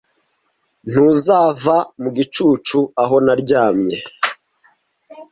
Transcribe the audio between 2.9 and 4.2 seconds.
aho naryamye